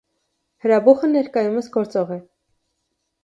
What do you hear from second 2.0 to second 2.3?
է։